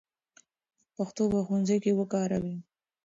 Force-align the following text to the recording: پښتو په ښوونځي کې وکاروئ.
پښتو 0.95 1.23
په 1.33 1.39
ښوونځي 1.45 1.77
کې 1.83 1.91
وکاروئ. 1.99 2.55